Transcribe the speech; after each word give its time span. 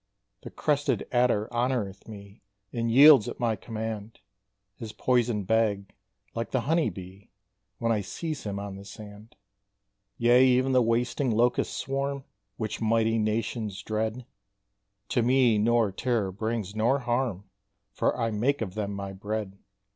The 0.41 0.49
crested 0.49 1.07
adder 1.11 1.47
honoureth 1.53 2.07
me, 2.07 2.41
And 2.73 2.89
yields 2.91 3.29
at 3.29 3.39
my 3.39 3.55
command 3.55 4.19
His 4.75 4.93
poison 4.93 5.43
bag, 5.43 5.93
like 6.33 6.49
the 6.49 6.61
honey 6.61 6.89
bee, 6.89 7.29
When 7.77 7.91
I 7.91 8.01
seize 8.01 8.43
him 8.43 8.57
on 8.59 8.77
the 8.77 8.83
sand. 8.83 9.35
Yea, 10.17 10.43
even 10.43 10.71
the 10.71 10.81
wasting 10.81 11.29
locust 11.29 11.77
swarm, 11.77 12.23
Which 12.57 12.81
mighty 12.81 13.19
nations 13.19 13.79
dread, 13.83 14.25
To 15.09 15.21
me 15.21 15.59
nor 15.59 15.91
terror 15.91 16.31
brings, 16.31 16.75
nor 16.75 16.97
harm 17.01 17.43
For 17.93 18.17
I 18.19 18.31
make 18.31 18.63
of 18.63 18.73
them 18.73 18.93
my 18.95 19.13
bread. 19.13 19.59